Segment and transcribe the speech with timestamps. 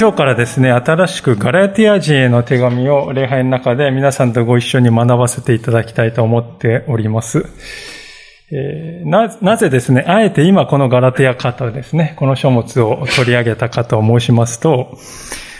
[0.00, 7.44] 今日からですね、新しくガラティア人への手紙を礼拝の中で皆さんとご一緒に学ばせていただきたいと思っております。
[8.50, 14.96] えー、な、なぜですね、あえて今このガラティアカとですね、この書物を取り上げたかと申しますと、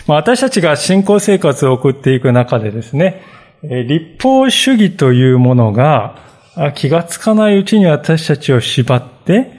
[0.07, 3.21] まあ、私たちが信仰生活を送っていく中でですね、
[3.61, 6.15] 立法主義というものが
[6.73, 9.51] 気がつかないうちに私たちを縛って、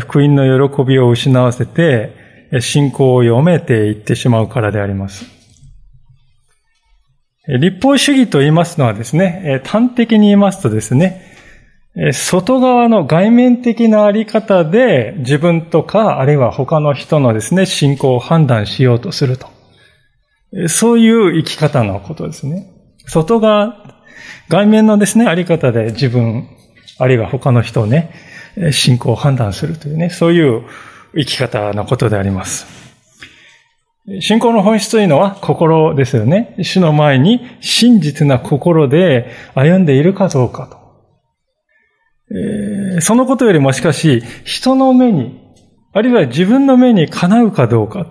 [0.00, 2.25] 福音の喜びを失わせて、
[2.60, 5.26] 信仰を読めていってしまうからであります。
[7.48, 11.22] 立法主義と言いますのはですね、端的に言いますとですね、
[12.12, 19.48] 外側の外面的なあり方で自分とか、あるいは他の人のですね、信仰を判断しようとすると。
[20.68, 22.70] そういう生き方のことですね。
[23.06, 24.02] 外側、
[24.48, 26.48] 外面のですね、あり方で自分、
[26.98, 28.12] あるいは他の人をね、
[28.72, 30.62] 信仰を判断するというね、そういう
[31.14, 32.66] 生き方のことであります。
[34.20, 36.54] 信仰の本質というのは心ですよね。
[36.62, 40.86] 主の前に真実な心で歩んでいるかどうかと。
[42.30, 45.40] えー、そのことよりもしかし、人の目に、
[45.92, 48.06] あるいは自分の目にかなうかどうか。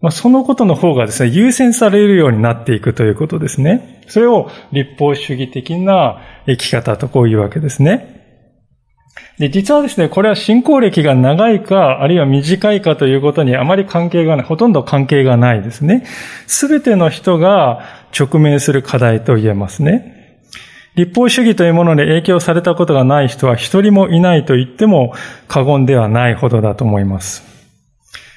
[0.00, 4.02] まあ、そのことの方がですね、優先されるようになっていくということですね。
[4.06, 8.17] それを立法主義的な生き方とこういうわけですね。
[9.38, 16.04] で、実はですね、これは信仰歴が長いか、あるいは短いかということにあまり関係がない、ほとんど関係がないですね。
[16.46, 17.84] すべての人が
[18.18, 20.18] 直面する課題と言えますね。
[20.96, 25.14] 立法主義というものに影響されたことがない人は一人もいないと言っても
[25.46, 27.44] 過言ではないほどだと思います。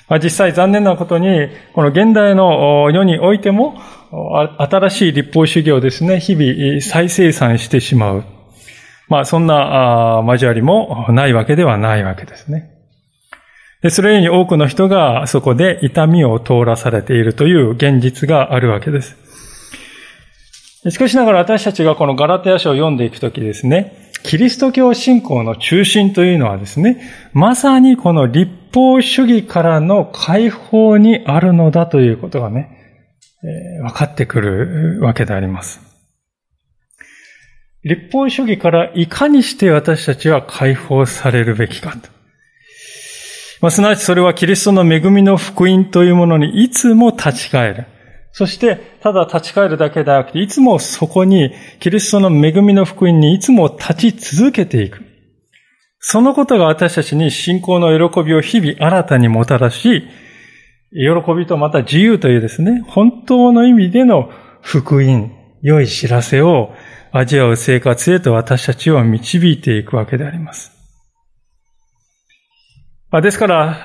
[0.08, 3.80] まあ実際残念なことに、この現代の世においても、
[4.60, 8.41] 新しい立法主義をですね、日々再生産してしまう。
[9.12, 12.72] まあ、そんな交わりもないわけではないわけですね。
[13.82, 19.18] で、それゆえに多くの人がそこで痛みを通らされているという現実があるわけです。
[20.90, 27.02] しかしながら私たちがこのガラテヤ書を読んでいくときですね、キリスト教信仰の中心というのはですね、
[27.34, 32.78] まさにこの立法主義からの解放にあるのだということがね、
[33.44, 35.91] えー、分かってくるわけであります。
[37.84, 42.10] 立法主義からいかにして私たちは解放されるべきかと。
[43.62, 47.86] まあ、すなわちそれはキリストの恵みの福音というものにいつも立ち返る。
[48.32, 55.04] そして、ただ立ち返るだけではなくて、いつもそこに、キリストの恵みの福音にいつも立ち続けていく。
[56.00, 60.04] そのことが私たちに信仰の喜びを日々新たにもたらし、
[60.92, 64.30] 喜びとまた自由というですね、本当の意味での
[64.62, 65.32] 福音、
[65.62, 66.74] 良い知らせを
[67.12, 70.72] 味わう生活へと私たちを導いていくわけであります。
[73.22, 73.78] ですから、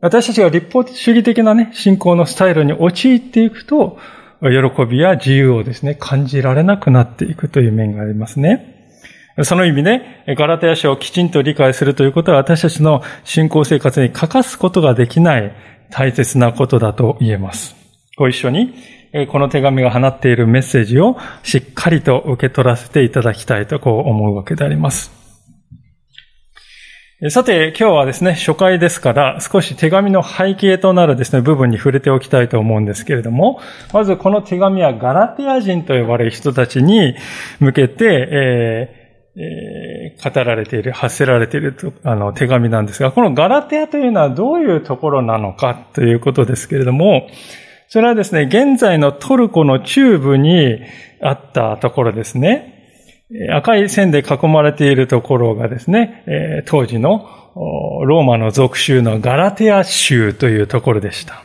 [0.00, 3.98] 私たちが立法主義的なね、信仰のスタイルに陥っていくと、
[4.40, 8.74] 喜びや自由をですね、感じられなくなっていくという面がありますね。
[9.42, 10.00] その意味で、
[10.36, 15.54] ガラテヤ書をきちんと理解するということは私たちの信仰生活に欠かすことができない
[15.90, 17.76] 大切なことだと言えます。
[18.16, 18.74] ご一緒に
[19.24, 25.10] この手紙が放っているメッセージをしっかりと受け取らせていただきたいとこう思うわけであります。
[27.30, 33.58] さて、今日はですね、初回ですから、少し手紙の背景となるですね、部分に触れておきたいと思うんですけれども、
[33.94, 37.14] まずこの手紙はガラテア人と呼ばれる人たちに
[37.58, 39.06] 向けて、えー
[39.38, 47.28] えー、語られている、発せられているとあの手紙なんですが、このガラテアというのはどういうところなのかということですけれども、
[47.88, 50.80] それはですね、現在のトルコの中部に
[51.20, 52.74] あったところですね。
[53.52, 57.28] 赤い線で囲まれているところがですね、当時の
[58.04, 61.42] ローマの属州のガラテア州というところでした。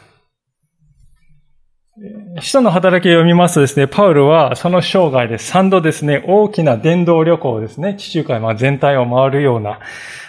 [2.40, 9.80] 使徒の働きを読みますとですね、パウルはその生涯で3度ですね、大きな伝道旅行ですね、地中海全体を回るような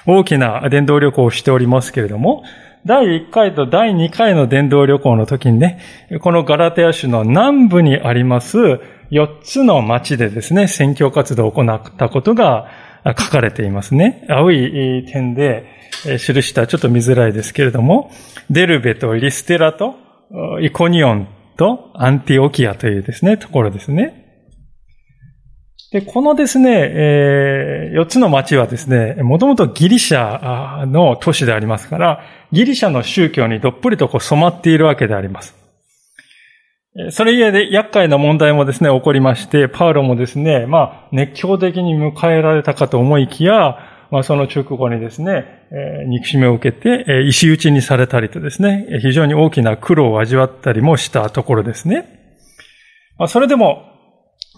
[0.06, 2.42] 大きな伝道旅行をしておりますけれども、
[2.84, 5.80] 第1回と第2回の伝道旅行の時にね、
[6.20, 8.58] このガラテヤ州の南部にあります
[9.12, 12.68] 4つの町でですね、宣教活動を行ったことが
[13.06, 14.26] 書かれていますね。
[14.28, 15.66] 青い点で
[16.02, 18.10] 記したちょっと見づらいですけれども、
[18.50, 19.94] デルベとリステラと
[20.60, 24.22] イコニオンとアンティオキアというですね、ところですね。
[25.92, 35.62] で、このですね、えー、4つの町はですね、もともとギリシャの都市でありますから、ギリシャの宗教にどっぷりとこう染まっているわけであります。
[37.10, 43.78] それゆえで厄介な問題もですね、起こりまして、パウロもですね、まあ、熱狂的に迎えられたかと思いきや、
[44.10, 52.04] まあ、その直後にですね、えー、憎しみを受けて、えー、石打ちにされたりとですね、非常に大きな苦労を味わったりもしたところですね。
[53.16, 53.90] まあ、それでも、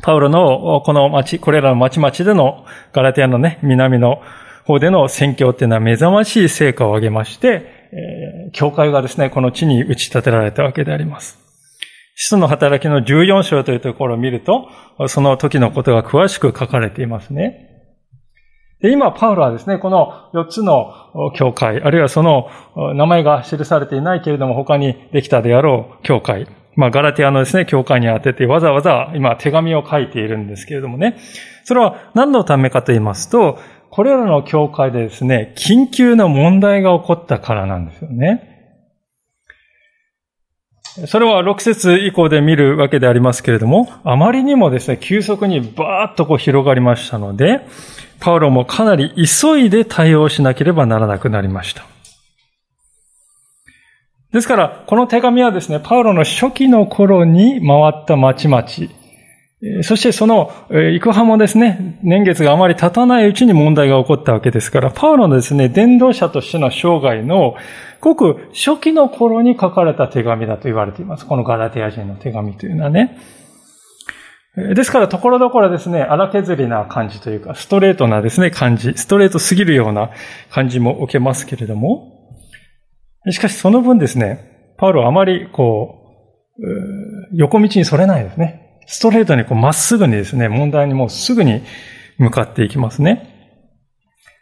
[0.02, 4.22] パウロのこの町、これらの町々でのガラティアのね、南の
[4.64, 7.73] 方での宣教っていうのは目覚ましい成果を上げまして、
[8.54, 11.38] 教会がですね、この地に打ち立てられたわけであります。
[12.14, 14.68] 使徒の働きの14章というところを見ると、
[15.08, 17.70] その時のことが詳しく書かれていますね。
[18.80, 20.92] で、今、パウロはですね、この4つの
[21.34, 22.48] 教会、あるいはその
[22.94, 26.46] 名前が記されていないけれども他にできたであろう教会、
[26.76, 31.18] まあ、ガラティアのですね、教会に当ててわざわざ今手紙を書いているんですけれどもね。
[31.64, 33.58] それは何のためかと言いますと、
[33.94, 38.42] これらの教会でですね、緊急な問題が起こったからなんですよね。
[41.06, 47.60] それは6節以降で見るわけでありますけれども、あまりにもですね、急速にバーッとこう広がりましたので、
[48.18, 51.84] パウロもかなり急いで対応しなければならなくなりました。
[54.32, 58.64] ですから、この手紙はですね、パウロの初期の頃に回った町々、
[59.82, 67.54] そしてその、行く派もですね、年月があまり経たないうちに問題が起こったわけですから、パウロのですね、伝道者としての生涯の、
[68.00, 71.26] ごく初期の頃に書かれた手紙だと言われています。
[71.26, 73.18] このガラテヤ人の手紙というのはね。
[74.56, 80.10] ですから、ところどころですね、荒削りな感じというか、ストレートなですね、感じ、ストレートすぎるような
[80.50, 82.12] 感じも受けますけれども、
[83.30, 86.02] しかしその分ですね、パウロはあまりこ
[86.58, 86.62] う、
[87.32, 88.63] 横道にそれないですね。
[88.86, 91.62] ストレートにまっすぐにですね、問題にもうすぐに
[92.18, 93.30] 向かっていきますね。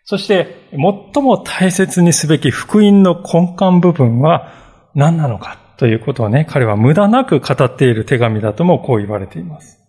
[0.04, 4.52] そして、最も大切にすべき福音の根幹部分は
[4.94, 9.81] 何なのかということをね、彼は無駄なく語っている手紙だともこう言われています。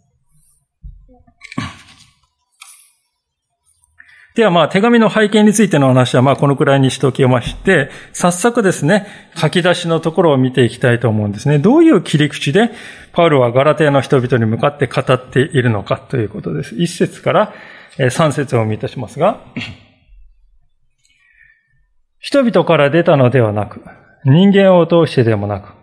[4.35, 11.59] ではまあ手紙の背景についての話はまあこのくらいにしておきまして、早速ですね、書き出しのところを見ていきたいと思うんですね。
[11.59, 12.71] どういう切り口で
[13.11, 16.75] パウロはガラテヤの人々に向かって語っているのかということです。
[16.75, 17.53] 一節から
[18.09, 19.39] 三節をお見いたしますが、
[22.17, 23.83] 人々から出たのではなく、
[24.25, 25.73] 人間を通してでもなく、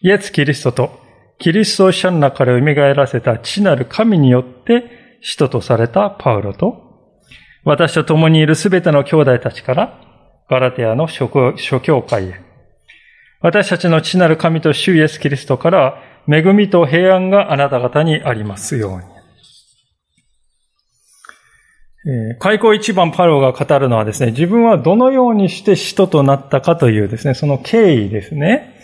[0.00, 1.00] イエス・キリストと
[1.38, 6.89] キリスト者の中から蘇らせた父なる神によって使徒とされたパウロと、
[7.64, 10.00] 私と共にいるすべての兄弟たちから、
[10.48, 11.28] ガラテアの諸
[11.80, 12.40] 教会へ。
[13.40, 19.04] 私たちの父なる神と主イエスキリストから、恵みと平安があなた方にありますように。
[22.38, 28.79] 開口一番パロが語るのはですね、自分はどのようにして使徒となったかというですね、その経緯ですね。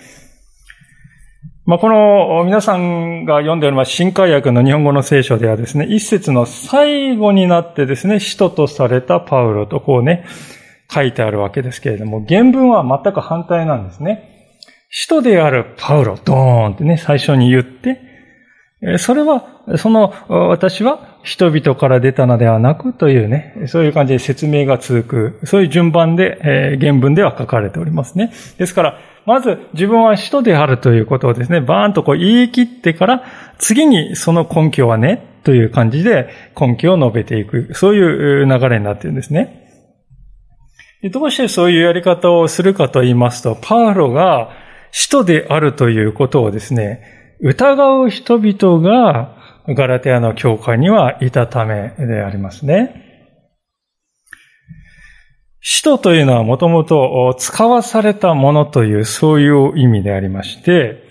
[1.67, 10.25] まあ、この皆さんが読んでいる新海訳の日本語の聖書ではですね、一節の最後になってですね、使徒とされたパウロとこうね、
[10.89, 14.55] 書いてあるわけですけれども、原文は全く反対なんですね。
[14.91, 18.01] 使徒であるパウロ、ドーンってね、最初に言って、
[18.99, 28.33] それは、その、私は人々から出たのではなくというね、そういう感じで説明が続く、そういう順番でえ、原文では書かれておりますね。
[28.59, 33.25] ですから、まず自分は使徒であるということをですね、バーンとこう言い切ってから、
[33.59, 36.29] 次にその根拠はね、という感じで
[36.59, 39.67] 根拠を述べていく、そういう流れになっているんですね。
[41.11, 44.51] どうしてそういうやり方をするかと言いますと、パウロが
[44.93, 47.03] 使徒であるということをですね、
[47.41, 49.36] 疑う人々が
[49.69, 53.03] ガラテアの教会にはいたためでありますね。
[55.61, 61.03] 使徒というのはもともと使わされたものというそういう意味でありまして、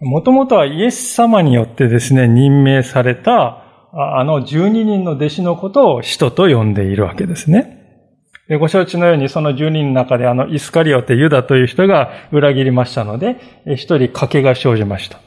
[0.00, 7.78] もともとはイエス様によってですね、任命されたあの12人の弟子のことを使徒と呼んでいるわけですね。
[8.58, 15.20] ご承知のようにその12人の中であのイスカリオテ・ユダという人が裏切りましたので、一人賭けが生じました。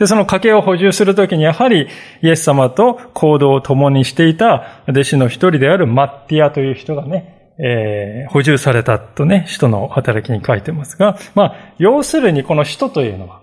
[0.00, 1.86] で、その賭けを補充するときにやはり
[2.22, 13.42] イエス様と行動を共にしていた弟子の一人であるマッティアという人がね、えー、補充されたとね、使徒の働きに書いてますが、まあ、要するにこの使徒というのは、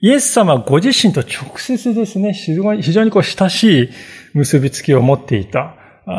[0.00, 3.88] イエス様ご自身と直接ですね、非常にこう親しい
[4.34, 5.74] 結びつきを持っていた。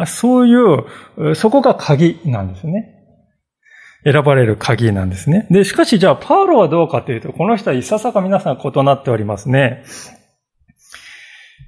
[0.07, 2.92] そういう、そこが鍵なんですね。
[4.03, 5.47] 選ばれる鍵なんですね。
[5.49, 9.83] で、しかしじゃあ、パウロはどうかというと、この人はいささか皆さん異なっておりますね。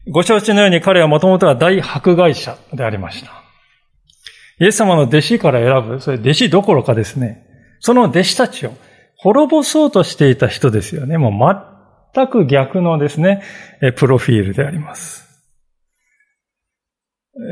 [0.07, 3.31] ご承知のように彼はもともとは大迫害者でありました。
[4.59, 7.45] イエス様の弟子から選ぶ、それ弟子どころかですね、
[7.79, 8.73] その弟子たちを
[9.17, 11.17] 滅ぼそうとしていた人ですよね。
[11.17, 13.41] もう全く逆のですね、
[13.95, 15.25] プロフィールであります。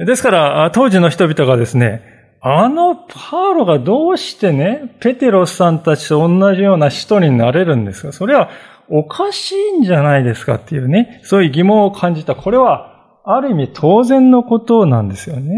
[0.05, 2.12] ですから、当時の人々がですね、
[2.45, 8.12] あのパウロがどうしてね、ペテロスさんたちと同じような人になれるんですか？
[8.12, 8.50] それは
[8.89, 12.35] おかしいんじゃないですかっていうね、そういう疑問を感じた。
[12.35, 15.53] これは、ある意味当然のことなんですよね。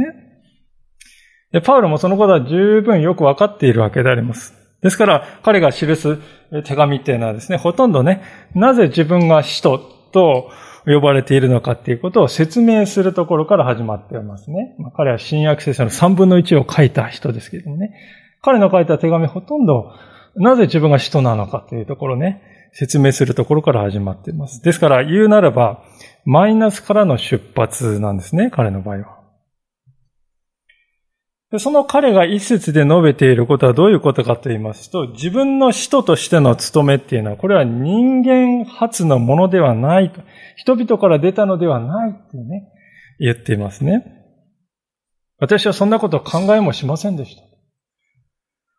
[1.52, 4.54] で、パウロもそのことは十分よくわかっているわけであります。
[4.84, 6.20] ですから、彼が記す
[6.64, 8.22] 手紙っていうのはですね、ほとんどね、
[8.54, 10.52] なぜ自分が使徒と
[10.86, 14.76] 呼ばれているのかっていうことを説明するところから始まっていますね。
[14.78, 17.94] まあ、彼は新約聖書の3分の1を書いた人ですけどもね。
[18.42, 19.92] 彼の書いた手紙ほとんど、
[20.36, 22.42] なぜ自分が使徒なのかというところね、
[22.74, 24.62] 説明するところから始まっています。
[24.62, 25.84] ですから言うならば、
[26.26, 29.25] マイナスからの出発なんですね、彼の場合は。
[31.60, 40.22] その彼が一節で述べていることはどういうことかと言いますと、自分の使徒としての務めっていうのは、これは人間発のものではないと。
[40.56, 42.72] 人々から出たのではないってね、
[43.20, 44.06] 言っていますね。
[45.38, 47.44] 私はそんなこと考えもしませんでした。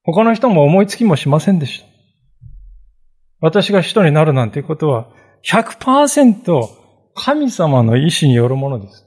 [0.04, 1.86] 他の人も思いつきもしませんでした。
[3.40, 5.08] 私が使徒になるなんてことは、
[5.44, 6.68] 100%
[7.14, 9.05] 神様の意志によるものです。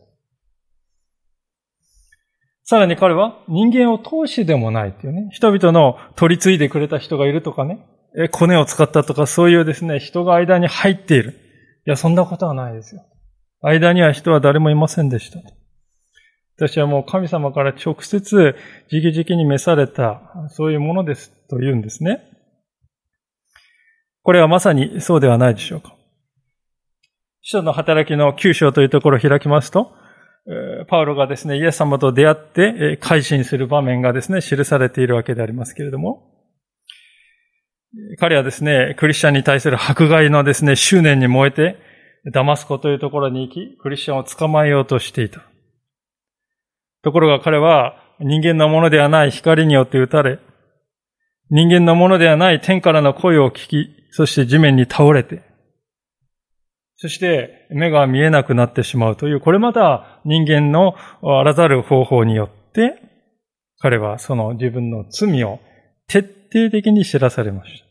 [2.69, 7.83] さらに彼は人間を通しでもないっていうね、人々の取り継いでくれた人がいるとかね、
[8.29, 11.31] コネを使ったとかそういうですね、人が間に入っている。
[11.87, 13.01] いや、そんなことはないですよ。
[13.63, 15.39] 間には人は誰もいませんでした。
[16.57, 18.55] 私はもう神様から直接
[18.91, 22.21] 直々に召された、そういうものですと言うんですね。
[24.21, 25.95] これはまさにそうではないでしょうか。
[27.41, 29.91] 使徒の働きの九章というところを開きますと、
[30.87, 36.23] パウロがですね、イエス様と出会って改心する場面がですね、記されているわけでありますけれども、
[38.19, 41.77] 彼はですね、クリスチャンに対する迫害のですね、執念に燃えて、
[42.33, 45.41] ダマスコというところに行き、クリスチャンを捕まえようとしていた。
[47.01, 50.39] ところが彼は人間のものではない光によって撃たれ、
[51.49, 55.41] 人間のものではない天からの声を聞き、そして地面に倒れて、
[56.97, 63.01] そして目が見えなくなってしまうという、これまた人間のあらざる方法によって、
[63.79, 65.59] 彼はその自分の罪を
[66.07, 67.85] 徹底的に知らされました。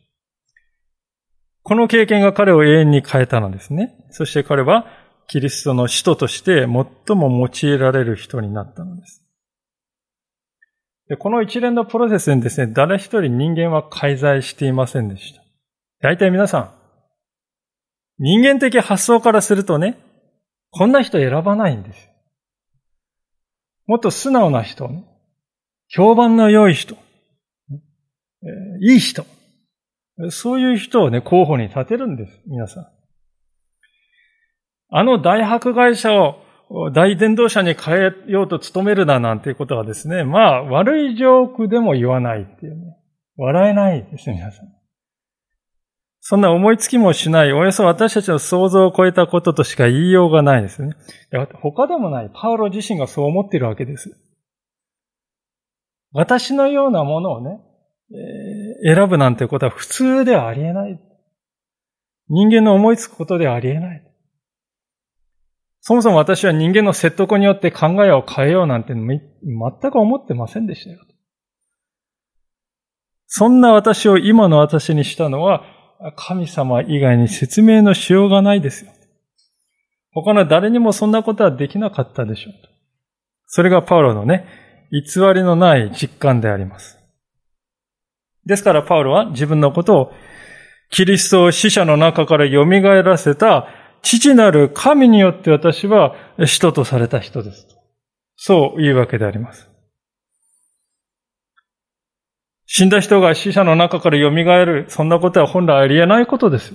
[1.62, 3.94] この経験が彼を永遠に変えたのですね。
[4.10, 4.86] そして彼は
[5.26, 9.24] キリストの使徒として最も用いられる人になったのです。
[11.08, 15.42] でこの一連のプロセスにですね、誰一人人間は介在していませんでした。
[16.00, 16.70] 大体皆さん、
[18.18, 19.98] 人間的発想からするとね、
[20.70, 22.07] こんな人選ばないんです。
[23.88, 24.90] もっと素直な人、
[25.88, 26.94] 評判の良い人、
[28.82, 29.24] いい人、
[30.30, 32.86] そういう人をね、候補に立てるんです、皆さん。
[34.90, 36.36] あの大迫害者を
[36.92, 42.96] 大伝道者に変えようと努めるななんていうことはですね、まあ、悪いジョークでも言わないっていうね。
[43.36, 44.77] 笑えないです皆さん。
[46.20, 50.94] そんな思いつきもしない、およそ私たちの想像を超えたこととしか言いようがないですね。
[51.62, 52.30] 他でもない。
[52.34, 54.18] パウロ自身がそう思っているわけです。
[56.12, 57.60] 私のようなものをね、
[58.10, 61.00] えー、選ぶなんてことは普通ではありえない。
[62.28, 64.04] 人間の思いつくことではありえない。
[65.80, 70.98] そもそも私は人間の説得によって考えを変えようなんて全く思ってませんでしたよ。
[73.26, 75.62] そんな私を今の私にしたのは
[76.16, 78.92] 神様以外に説明のしようがないですよ。
[80.12, 82.54] 他の誰にもそんなことはできなかったでしょう。
[83.46, 84.46] それがパウロのね、
[84.90, 86.98] 偽りのない実感であります。
[88.46, 90.12] ですからパウロは自分のことを
[90.90, 93.68] キリストを死者の中から蘇らせた
[94.02, 96.14] 父なる神によって私は
[96.46, 97.66] 使徒とされた人です。
[98.36, 99.67] そういうわけであります。
[102.70, 106.74] 死んだ人が死者の中から蘇る、そんなことは本来ありえないことです。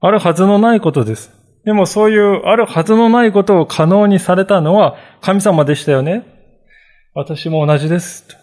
[0.00, 1.32] あるはずのないことです。
[1.64, 6.24] でもそういうあるはずのないことを可能にされたのは神様でしたよね。
[7.14, 8.36] 私も同じです。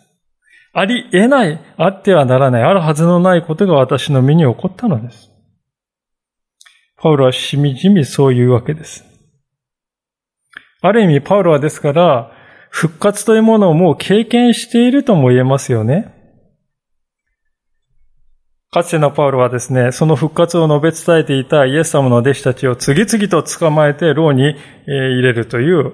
[0.72, 5.29] ありえない、あってはならない、あるはずのないことが私の身に起こったのです。
[6.98, 9.03] パウロはしみじみそういうわけです。
[10.82, 12.32] ある意味、パウロはですから、
[12.75, 16.13] 復活というものをもう経験しているとも言えますよね。
[18.70, 25.94] かつてのパウロはですね、その復活を述べ伝えていたイエス様の弟子たちを次々と捕まえて牢に入れるという、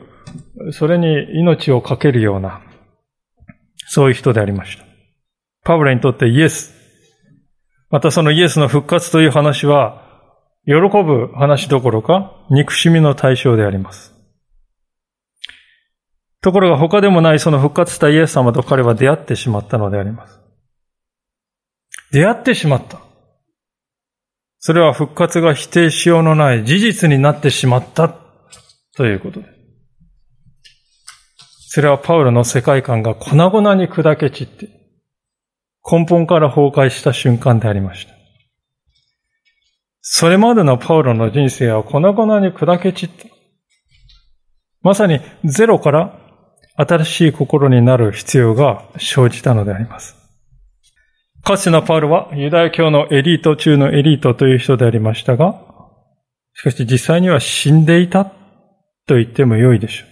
[0.71, 2.63] それに命を懸けるような、
[3.85, 4.83] そういう人でありました。
[5.63, 6.73] パウロにとってイエス、
[7.91, 10.01] またそのイエスの復活という話は、
[10.65, 14.19] 喜ぶ話どころか、憎しみの対象であります。
[16.41, 20.39] ところが他でもないその復活したイエス様と彼は出会ってしまったのであります。
[22.11, 22.99] 出会ってしまった。
[24.59, 28.13] それは復活が否定しようのない事実になってしまった
[28.95, 29.51] ということです。
[31.69, 34.67] それはパウロの世界観が粉々に砕け散って、
[35.89, 38.13] 根本から崩壊した瞬間でありました。
[40.01, 43.25] それまでのパウロの人生は粉々に砕け散った。
[44.81, 46.20] まさにゼロから
[46.75, 50.15] 新しい心になる必要が生じたのであります。
[51.43, 55.59] かつてのパウロはユダヤ教のエリート中のエリートという人でありましたが、
[56.53, 60.11] しかし実際には死んでいたと言っても良いでしょう。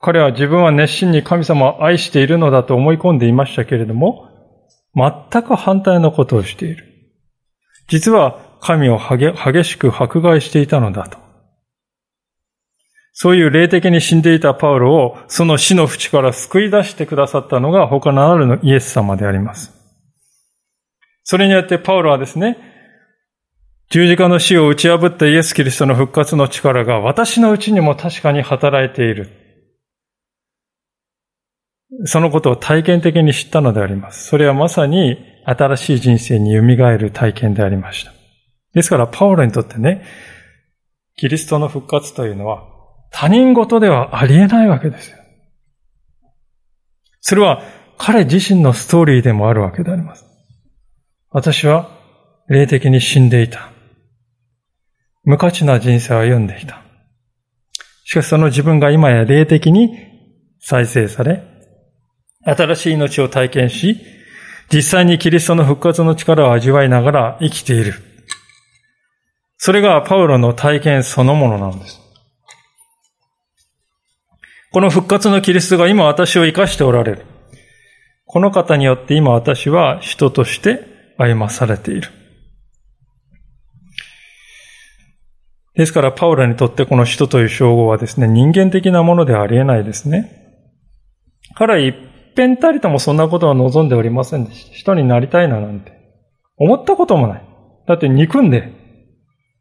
[0.00, 4.28] 彼は自分は熱心に神様を愛しているのだと思い込んでいましたけれども、
[4.94, 6.84] 全く反対のことをしている。
[7.88, 11.18] 実は神を激しく迫害していたのだと。
[13.20, 19.72] そういう霊的に死んでいたパウロをその死の淵から救い出してくださったのが他ならぬイエス様であります。
[21.24, 22.56] それによってパウロはですね、
[23.90, 29.30] 十字架の死を打ち破ったイエス・キリストの復活の力が私のうちにも確かに働いている。
[32.04, 34.28] そのことを体験的に知ったのであります。
[34.28, 38.12] それはまさに新しい人生に蘇る体験でありました。
[38.74, 40.04] ですから、パウロにとってね、
[41.16, 42.77] キリストの復活というのは、
[43.10, 45.18] 他人事ではありえないわけですよ。
[47.20, 47.62] それは
[47.98, 50.24] 彼自身のストーリーでもあるわけであります。
[51.30, 51.90] 私は
[52.48, 53.70] 霊的に死んでいた。
[55.24, 56.82] 無価値な人生を歩んでいた。
[58.04, 59.90] しかしその自分が今や霊的に
[60.60, 61.42] 再生され、
[62.44, 64.00] 新しい命を体験し、
[64.72, 67.94] 実際にキリストの復活の力を味わいながら生きている。
[69.58, 72.00] それがパウロの体験そのものなんです。
[74.70, 77.26] この復活のキリストが今私を生かしておられる。
[78.26, 82.08] この方によって今私は人として歩まされている。
[85.74, 90.32] ですから、パウラにとってこの人という称号はですね、人間的なものではありえないですね。
[91.54, 91.94] 彼は一
[92.36, 94.74] 遍たりともそんなことは望んでおりませんでした。
[94.74, 95.92] 人になりたいななんて。
[96.56, 97.42] 思ったこともない。
[97.86, 98.72] だって憎んで、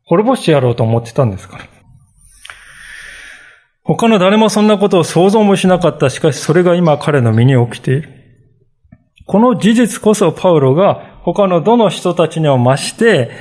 [0.04, 1.77] 滅ぼしてやろうと思ってたんですから。
[3.88, 6.10] 他の誰もそんなことを想像もしなかった。
[6.10, 8.10] しかしそれが今彼の身に起きている。
[9.26, 13.32] この事実こそパウロが他のどの人たちにも増して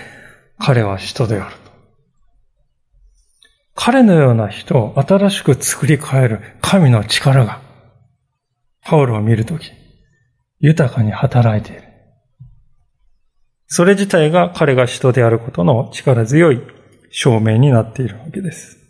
[0.59, 1.57] 彼は人である。
[3.75, 7.61] 彼のような人を新しく作り変える神の力が
[8.83, 9.73] パウロを見るとき
[10.61, 11.83] 豊かに働いている。
[13.67, 16.63] それ自体が彼が人であることの力強い
[17.11, 18.86] 証明になっているわけです。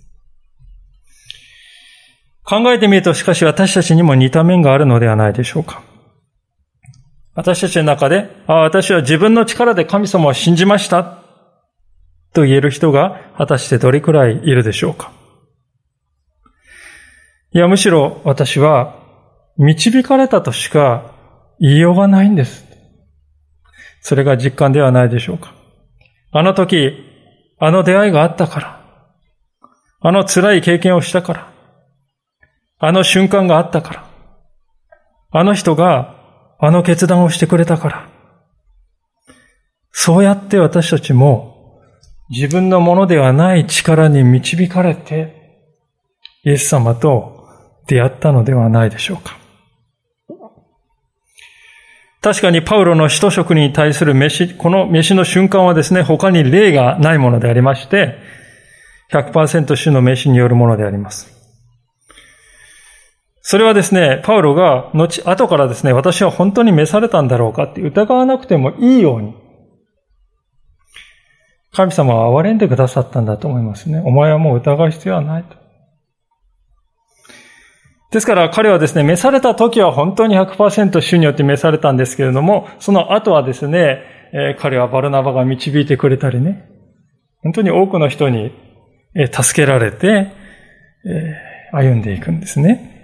[2.46, 5.82] 考えてみると、しかし私たちにも似た面があるのではないでしょうか。
[7.34, 11.18] 私たちの中で、ああ、私は自分の力で神様を信じました。
[12.32, 15.10] と言える人が果たしてどれくらいいるでしょうか。
[17.52, 18.94] いや、むしろ私は
[19.56, 21.14] 導かれたとしか
[21.58, 22.64] 言いようがないんです。
[24.02, 25.52] それが実感ではないでしょうか。
[26.30, 26.92] あの時、
[27.58, 28.80] あの出会いがあったから、
[30.00, 31.55] あの辛い経験をしたから、
[32.78, 34.04] あの瞬間があったから。
[35.30, 36.14] あの人が
[36.58, 38.08] あの決断をしてくれたから。
[39.92, 41.80] そうやって私たちも
[42.28, 45.64] 自分のものではない力に導かれて
[46.44, 47.48] イエス様と
[47.86, 49.38] 出会ったのではないでしょうか。
[52.20, 58.18] 確かにパウロの使徒職に対する飯、この飯の瞬間はですね、他に例がないものでありまして、
[59.12, 61.35] 100%主の飯によるものであります。
[63.48, 69.36] それはですね、パウロが後、後からですね、私は本当に召されたんだろうかって疑わなくてもいいように、
[71.70, 74.02] 神様は憐れんでくださったんだと思いますね。
[74.04, 75.56] お前はもう疑う必要はないと。
[78.10, 86.68] ですから彼はですね、召された時は本当に100%主によって召されたんですけれども、その後はですね、え、彼はバルナバが導いてくれたりね、
[87.44, 88.50] 本当に多くの人に
[89.30, 90.32] 助けられて、
[91.06, 91.36] え、
[91.70, 92.95] 歩んでいくんですね。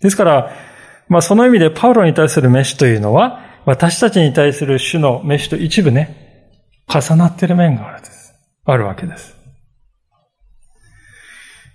[0.00, 0.52] ですから、
[1.08, 6.48] まあその意味でパウロに対する飯というのは、私たちに対する主の飯と一部ね、
[6.88, 8.34] 重なっている面があるです。
[8.64, 9.36] あるわけです。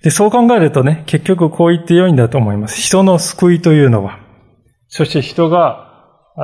[0.03, 2.79] で、そう考えるとね、結局こう言って良いんだと思います。
[2.79, 4.19] 人の救いというのは、
[4.87, 5.85] そして人が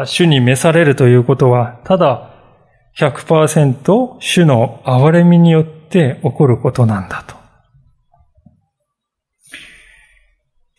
[0.06, 2.32] 主に召されるということは、ただ
[2.98, 7.41] 100%主の憐れみによって起こることなんだと。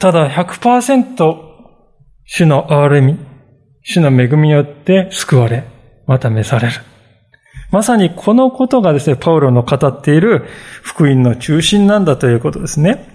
[0.03, 1.15] ただ100%
[2.25, 3.21] 主の憐れみ、
[3.85, 5.63] 主の恵みによって救われ、
[6.09, 6.75] また召される。
[7.71, 10.45] まさにこのことがですね、パウロの語っている
[10.83, 13.07] 福音の中心なんだということですね。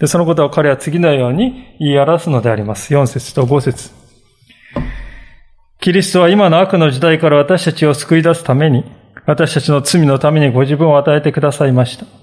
[0.00, 2.92] で、そのことを彼は次のように言い表すのであります。
[2.92, 3.92] 4節と5節
[5.80, 8.82] キリストは今の悪の時代から私たちを救い出すために、
[9.26, 12.21] 私たちの罪のためにご自分を与えてくださいました。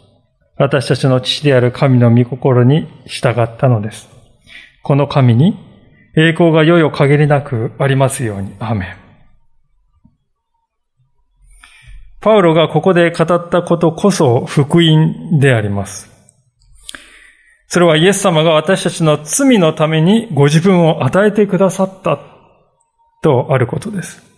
[0.60, 4.10] 私たちの父である神の御心に従ったのです。
[4.84, 5.58] この神に
[6.18, 8.54] 栄光がよよ限りなくありますように。
[8.60, 8.98] アメン。
[12.20, 16.12] パウロがここで語ったことこそ福音であります。
[17.70, 22.20] それはイエス様が私たちの罪のためにご自分を与えてくださった
[23.22, 24.29] とあることです。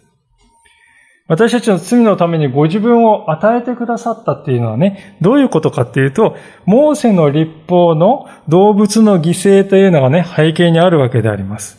[1.31, 11.77] 私たちの罪のためにご自分を与えてくださったっていうのはね、どういうことかっていうと、モーセの立法の動物の犠牲というのがね、背景にあるわけであります。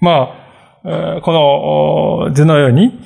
[0.00, 0.32] ま
[0.82, 2.98] あ、この図のように、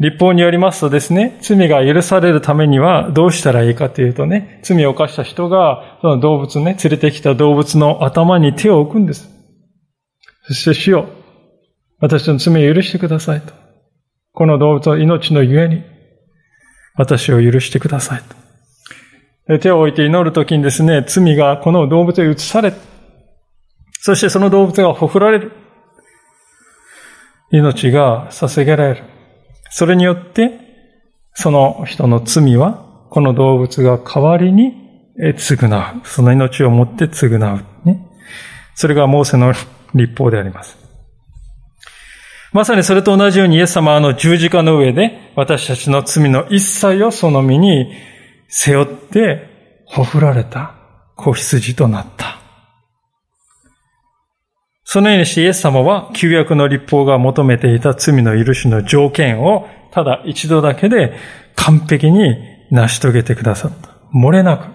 [0.00, 9.30] 立法によりますとですね、罪が許されるためにはどうしたらいいかというとね、罪を犯した人が、その動物ね、連れてきた動物の頭に手を置くんです。
[10.42, 11.06] そして主よ、
[12.00, 13.63] 私の罪を許してくださいと。
[14.34, 15.84] この動物は命のゆえに、
[16.96, 18.22] 私を許してください
[19.48, 19.58] と。
[19.60, 22.74] 手を置いて祈るときにですね、罪がこの動物へ移され、
[24.00, 25.52] そしてその動物がほふられる。
[27.52, 29.04] 命が捧げられる。
[29.70, 30.50] それによって、
[31.34, 34.72] その人の罪は、この動物が代わりに
[35.16, 36.06] 償う。
[36.06, 37.64] その命をもって償う。
[37.84, 38.04] ね。
[38.74, 39.52] それがモーセの
[39.94, 40.83] 立法であります。
[42.54, 47.92] まさにそれと同じようにイエス様はあの十字架の上で私たちの罪の一切をその身に
[48.46, 50.76] 背負ってほふられた
[51.16, 52.38] 子羊となった。
[54.84, 61.12] そのようにしてイエス様は旧約の立法が求めていた罪の許しの条件をただ一度だけで
[61.56, 62.36] 完璧に
[62.70, 63.90] 成し遂げてくださった。
[64.14, 64.68] 漏れなく、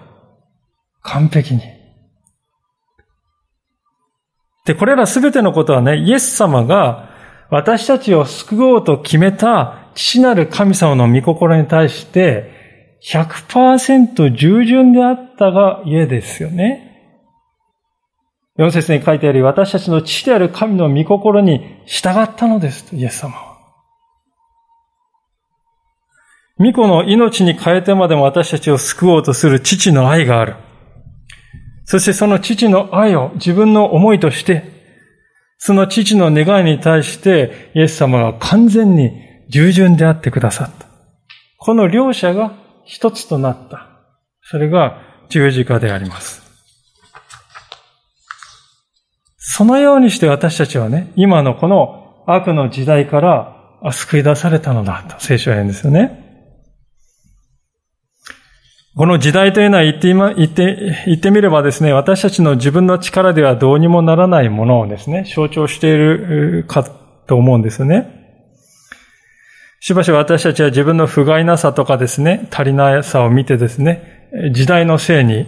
[1.00, 1.62] 完璧に。
[4.66, 7.09] で、これらすべてのことはね、イエス様が
[7.50, 16.86] 私たちを救おうと決めた父なる神様の御心に対して100%従順であったが家ですよね。
[18.58, 23.50] 4節に書いてあり、私たちの父である神の御心に従ったのですと、イエス様は。
[26.58, 30.56] 御子の命に変えてまでも私たちを救おうとする父の愛がある。
[31.86, 34.79] そしてその父の愛を自分の思いとして
[35.62, 39.12] その父の願いに対してイエス様が完全に
[39.50, 40.86] 従順であってくださった。
[41.58, 42.54] この両者が
[42.86, 43.86] 一つとなった。
[44.42, 46.42] それが十字架であります。
[49.36, 56.29] そのようにして私たちはね、今のこの悪の時代から救い出されたのだと聖書は言うんですよね。
[59.00, 66.84] この時代というのは言って、言って、言ってみればですね、私たちの自分の力ではどうにもならないものをですね、象徴しているか
[67.26, 68.44] と思うんですね。
[69.80, 75.46] しばしば私たちは自分の不甲斐なさとかですね、足りなさを見てですね、時代のせいに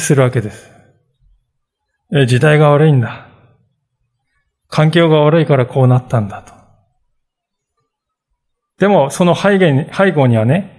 [0.00, 0.68] するわけです。
[2.26, 3.28] 時代が悪いんだ。
[4.66, 6.52] 環境が悪いからこうなったんだと。
[8.80, 9.56] でも、その、背
[10.10, 10.75] 後にはね、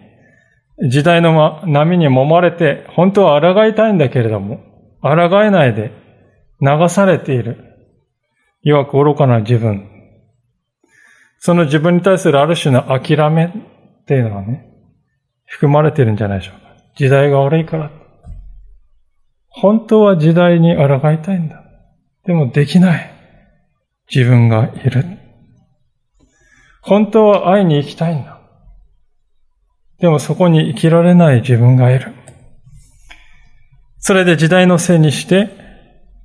[0.79, 4.59] 時代の波に揉まれて、本当は抗いたいんだけれども、
[5.01, 5.91] 抗えないで
[6.61, 7.63] 流されている。
[8.61, 9.89] 弱く愚かな自分。
[11.39, 14.65] その自分に対するある種の諦めっていうのはね、
[15.45, 16.75] 含まれているんじゃないでしょうか。
[16.95, 17.91] 時代が悪いから。
[19.49, 21.63] 本当は時代に抗いたいんだ。
[22.25, 23.11] でもできない。
[24.13, 25.03] 自分がいる。
[26.81, 28.36] 本当は愛に生きたいんだ。
[29.99, 32.13] でもそこに生きられない自分がいる。
[33.99, 35.49] それで時代のせいにして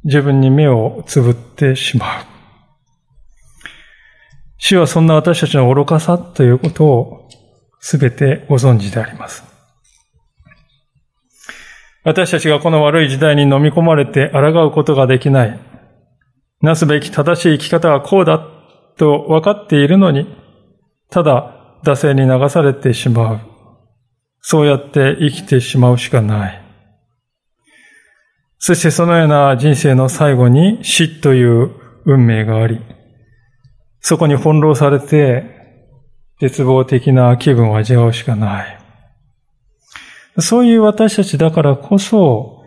[0.04, 2.24] 自分に目をつぶってしまう。
[4.58, 7.28] 主はそんな私たちの愚かさということを
[7.80, 9.42] すべてご存知であります。
[12.04, 15.58] 私たちがこの悪い時代に飲み込まれて抗うことができない。
[16.60, 18.38] なすべき正しい生き方はこうだ
[18.96, 20.26] と分かっているのに、
[21.10, 23.51] ただ惰性に流されてしまう。
[24.42, 26.62] そうやって生きてしまうしかない。
[28.58, 31.70] そしてそのような人生の最後に死という
[32.04, 32.80] 運命があり、
[34.00, 35.44] そこに翻弄されて
[36.40, 38.78] 絶望的な気分を味わうしかない。
[40.38, 42.64] そういう私たちだからこそ、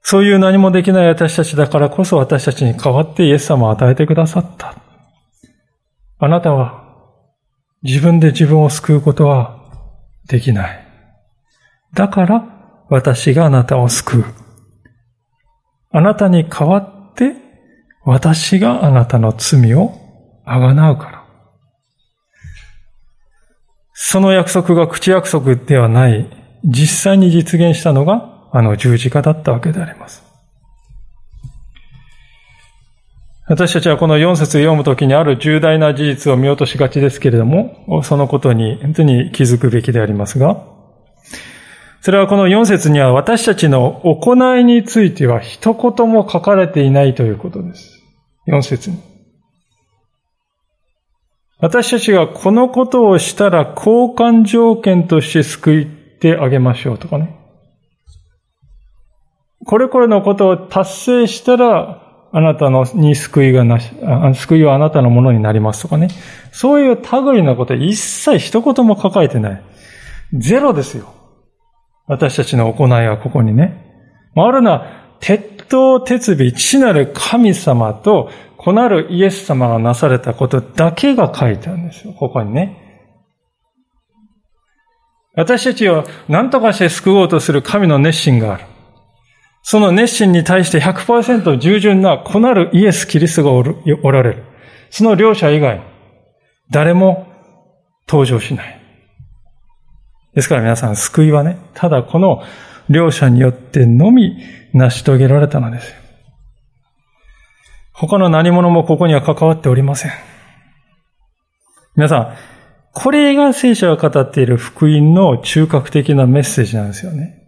[0.00, 4.74] そういう何もできない私たちだからこそ私たちに代わってイエス様を与えてくださった。
[6.18, 6.82] あなたは
[7.82, 9.61] 自分で自分を救うことは
[10.32, 10.86] できない。
[11.92, 14.24] だから私があなたを救う。
[15.90, 17.34] あなたに代わって
[18.02, 19.92] 私があなたの罪を
[20.46, 21.22] あがなうから。
[23.92, 26.30] その約束が口約束ではない、
[26.64, 30.24] 実際に実現したのがあの十字架だったわけであります。
[33.52, 40.64] 私たちはこの4節読むときにある重大な事実を見落としがちですけれども、そのことに本当に気づくべきでありますが、
[42.00, 48.00] それはこの4節には私たちの行いについては一言も書かれていないということです。
[48.48, 48.96] 4節に。
[51.58, 55.86] 私たちがこのことをしたら交換条件として救っ
[56.20, 57.36] てあげましょうとかね。
[59.66, 62.01] これこれのことを達成したら、
[62.34, 63.92] あなたのに救いがなし、
[64.34, 66.08] 救いはあなたのものになりますとかね。
[66.50, 69.62] そういう類のことは一切一言も書かれてない。
[70.32, 71.12] ゼロですよ。
[72.06, 73.84] 私たちの行いはここにね。
[74.34, 82.14] あるな、鉄頭鉄尾、父なる神様と、子なるイエス様がなされたことだけが書いてあるんですよ。
[82.14, 82.78] ここにね。
[85.34, 88.64] 私たちを何とかして救おうとする神の熱心がある。
[89.62, 94.44] その熱心に対して100%従順な子なるイエス・キリストがおるおられる。
[94.90, 95.80] その両者以外、
[96.70, 97.28] 誰も
[98.08, 98.80] 登場しない。
[100.34, 102.42] ですから皆さん、救いはね、ただこの
[102.88, 104.36] 両者によってのみ
[104.72, 105.94] 成し遂げられたのです。
[107.92, 110.12] 他の何者もここには関わっておりません。
[111.94, 112.34] 皆さん、
[112.92, 117.41] これが聖書が語っている福音の中核的なメッセージなんですよね。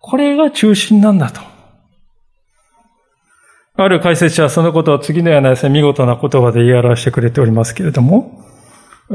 [0.00, 1.40] これが中心なんだと。
[3.80, 8.44] ある解説者はそのことを次のようなですね、見事な言葉で言い表してくれておりますけれども、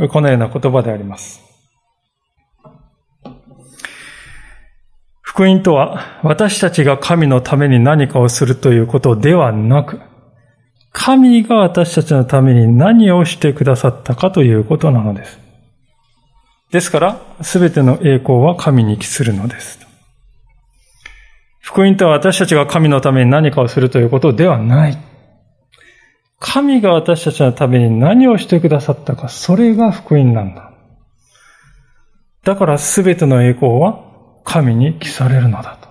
[0.09, 1.41] このような言葉であります。
[5.21, 9.99] 福音とは、私たちが神のために何かをするということではなく、
[10.93, 15.39] 神が私たちのために何をしてくださったかということなのです。
[16.71, 19.82] ですから、すべての栄光は神に帰するのです。
[21.63, 24.97] 福音とは私たちが神のために何かをするということではない。
[26.37, 30.73] 神が私たちのために何をしてくださったか、それが福音なんだ。
[32.43, 34.03] だからすべての栄光は
[34.43, 35.87] 神に帰されるのだと。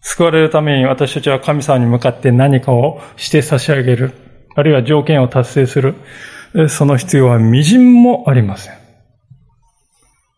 [0.00, 4.14] 救われるために私たちは神様に向かって何かをして差し上げる、
[4.54, 5.96] あるいは条件を達成する、
[6.70, 8.74] その必要は微塵もありません。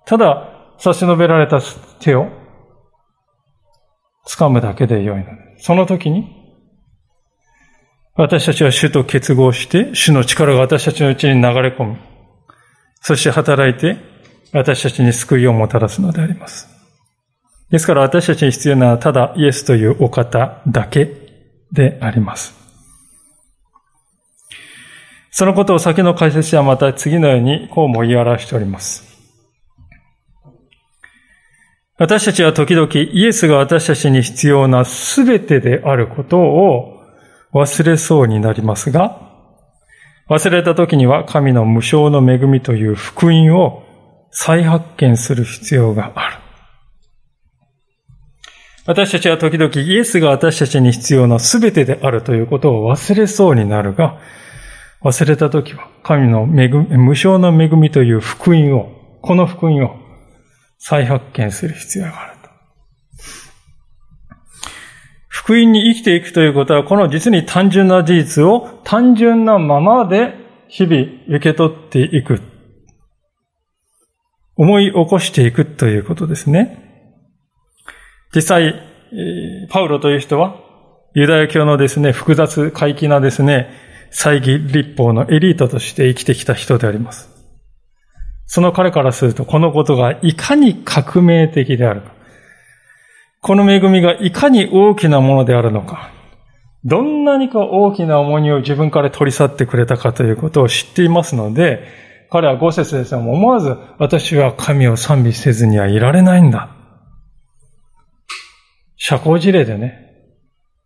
[0.06, 1.60] ただ、差し伸べられた
[2.00, 2.28] 手を
[4.26, 5.66] 掴むだけでよいのです。
[5.66, 6.36] その時に、
[8.14, 11.96] 私たちは主と結合して、主の力が私たちのうちに流れ込む。
[13.02, 13.98] そして働いて、
[14.52, 16.68] 私たちに救いをもたらすのであります。
[17.70, 21.08] ですから私たちに必要なのはただイエスというお方だけ
[21.72, 22.54] であります。
[25.30, 29.09] そのことを先の解説者はまた次のようにこうも言い表しております。
[32.00, 36.98] 私たちは時々イエスが私たちに必要な全てであることを
[37.52, 39.20] 忘れそうになりますが、
[40.30, 43.82] 忘れた時には神の無償の恵みという福音を
[44.30, 46.36] 再発見する必要がある。
[48.86, 54.18] 私たちは時々イエスが私たちに必要な全てであるということを忘れそうになるが、
[55.02, 59.99] 忘れた時は神の恵、無償の恵みという福音を、この福音を
[60.80, 62.50] 再発見する必要があると。
[65.28, 70.34] 福音に生きていくということは、この実に単純な事実を単純なままで
[70.68, 72.40] 日々受け取っていく。
[74.56, 77.12] 思い起こしていくということですね。
[78.34, 78.74] 実際、
[79.68, 80.56] パウロという人は、
[81.14, 83.70] ユダヤ教のですね、複雑怪奇なですね、
[84.12, 87.29] 猜疑立法のエリートとして生きてきた人であります。
[88.52, 92.10] その彼からすると、このことがいかに革命的であるか。
[93.42, 96.10] この恵みがいかに大きなものであるのか。
[96.84, 101.86] どんなにか大きな重荷を自分から取り去ってくれたかということを知っていますので、
[102.28, 106.70] 彼は五節ですが、思わず私は神を賛美せずにはいられないんだ。
[108.96, 110.10] 社交辞令でね、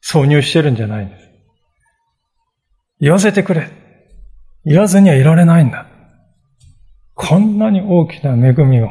[0.04, 1.30] 挿入してるんじゃないんです。
[3.00, 3.70] 言わせてくれ。
[4.66, 5.93] 言わずにはいられないんだ。
[7.14, 8.88] こんなに大きな恵みを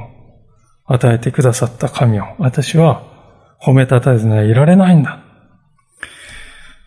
[0.86, 3.04] 与えてくださった神を私は
[3.62, 5.20] 褒めたたえずにはいられないんだ。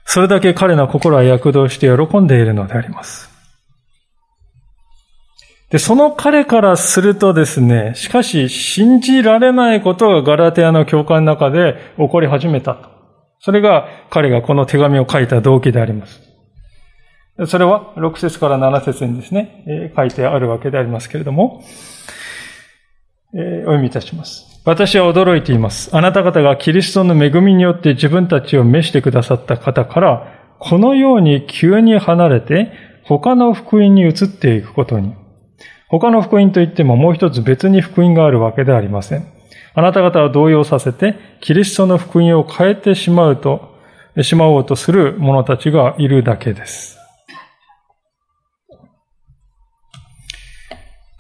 [0.05, 3.31] それだけ彼の心は躍動して喜んでいるのであります。
[5.71, 12.89] で、その彼からするとですね、しかし信じられないことがガラテアの教会の中で起こり始めたと。
[13.41, 16.21] それが彼がこの手紙を書いた動機であります。
[17.45, 21.63] それは6節から7節にですね、書いてあるわけでありますけれども、
[23.35, 24.63] お読みいたします。
[24.65, 25.95] 私は驚いています。
[25.95, 32.73] あなた方がキリストの恵みによって自分たちを召してくださった方から、このように急に離れて、
[33.05, 35.15] 他の福音に移っていくことに。
[35.89, 39.27] 他の福音といってももう一つ別に福音があるわけではありません。
[39.75, 43.77] あなた方を動揺させて、キリストの福音を変えてしまうと、
[44.23, 46.96] しまおうとする者たちがいるだけです。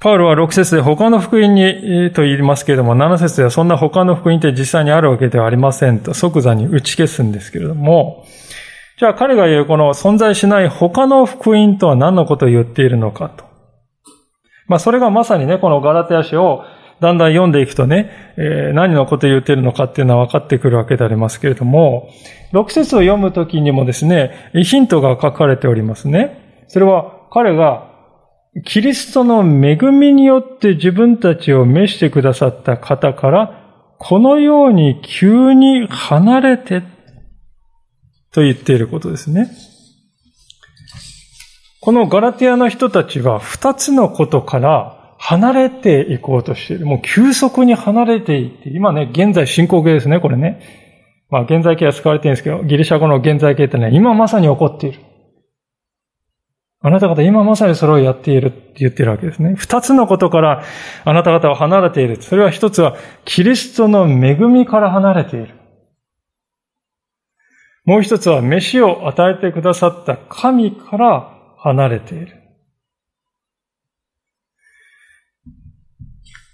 [0.00, 8.26] パウロは6節で他の福音にと言いますけれども、7節ではそんな他の福音って実際にあるわけではありませんと即座に打ち消すんですけれども、
[8.98, 13.44] じゃあ彼が言うこの存在しない他の福音とは何のことを言っているのかと。
[14.68, 16.64] まあそれがまさにね、このガラテヤ書を
[17.00, 22.08] だんだん読んでいくとね、えー、何のことを言っているのかっていうのは分かってくるわけでありますけれども、
[22.52, 26.64] 6節を読むときにもですね、ヒントが書かれておりますね。
[26.68, 27.85] それは彼が
[28.64, 33.62] キリストの恵みによって自分たちを召してくださった方から、
[33.98, 36.82] このように急に離れて
[38.32, 39.50] と言っていることですね。
[41.80, 46.86] このガラティアの人たちは二つのことから離れていこうとしている。
[46.86, 50.60] もう急速に離れていって、今ね、現在進行形ですね、これね。
[51.30, 55.00] まあ、現在形は使われているんですけど、ギリシャ語の現在形ってね、今まさに起こっている。
[56.80, 59.54] あなた方今まさにそれをやっているって言ってるわけですね。
[59.56, 60.62] 二つのことから
[61.04, 62.22] あなた方は離れている。
[62.22, 65.54] それは一つはキリストの恵みから離れている。
[67.84, 72.42] もう一つは飯を与えてくださった神から離れている。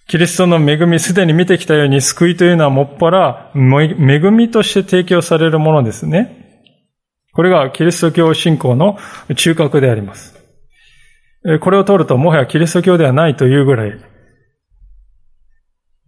[0.08, 6.41] キリストの恵み、すでに見てきたように救いというのはもっぱら恵みとして提供されるものですね。
[7.34, 8.98] これがキリスト教信仰の
[9.36, 10.38] 中核であります。
[11.60, 13.98] これを取るともはやキリスト教ではないというぐらい。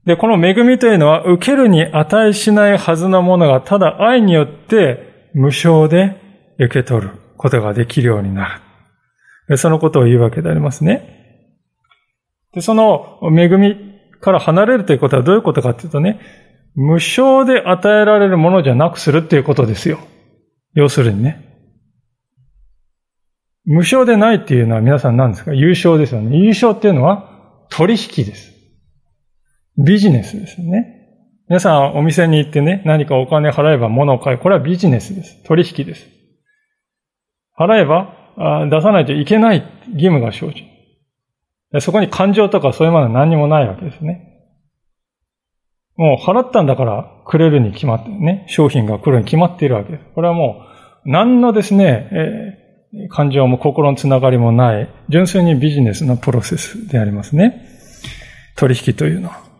[0.04, 6.20] で、この恵みというのは受けるに値しないはずのものがただ愛によって無償で
[6.58, 8.60] 受け取ることができるようにな
[9.48, 9.56] る。
[9.56, 11.48] そのことを言うわけでありますね。
[12.52, 13.76] で、その恵み
[14.20, 16.20] から離れるということはどういうことかというとね、
[16.74, 19.98] 無償で与えられるものじゃなくするっていうことですよ。
[20.74, 21.40] 要するにね。
[23.64, 25.54] 無償でないっていうのは皆さん何ですか？
[25.54, 26.36] 優勝ですよね。
[26.36, 28.52] 優勝っていうのは取引です。
[29.78, 31.00] ビジネスですよね。
[31.48, 34.38] 皆さんお店に行ってね、何かお金払えば物を買う。
[34.38, 35.42] これはビジネスです。
[35.44, 36.06] 取引です。
[37.58, 40.66] 払えば出さないといけない義務が生じ
[41.72, 41.80] る。
[41.80, 44.33] そこに感情とかそういうものは何にもないわけですね。
[45.96, 50.04] もう払ったんだからくれるに決まってね、商品が来るに決まっているわけです。
[50.14, 50.62] これはも
[51.04, 57.68] う何のですね、えー、感情も心のつながりもない、純粋にビジネスのプロセスでありますね。
[58.56, 59.53] 取引というのは。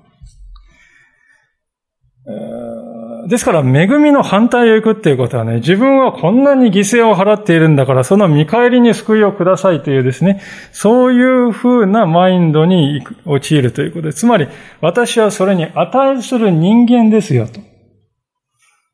[3.26, 14.48] ですから、恵みの反対を行くっていうことはね、自分はこんなに犠牲を払っているんだから、その見返りに救いをくださいというですね、そういう風なマインドに陥るということで、つまり、
[14.80, 17.60] 私はそれに値する人間ですよと。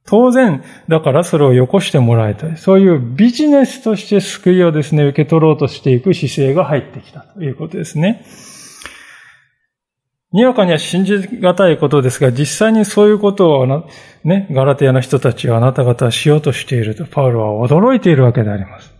[0.07, 2.57] 当然、だからそれをよこしてもらいたい。
[2.57, 8.25] そういうビジネスとして救いをですね、受け取ろうとしていく姿勢が入ってきたということですね。
[10.33, 13.67] にわかには信じがたいことですが、実際にそういうことを
[14.25, 18.95] ね、ガラテヤの人たちはあなた方はしようとしていると、パウロは驚いているわけであります。